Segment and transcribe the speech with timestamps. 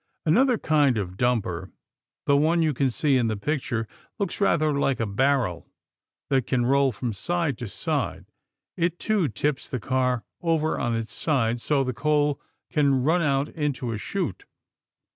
[0.25, 1.71] Another kind of dumper,
[2.25, 5.69] the one you can see in the picture, looks rather like a barrel
[6.31, 8.25] that can roll from side to side.
[8.75, 12.41] It, too, tips the car over on its side so the coal
[12.71, 14.45] can run out into a chute.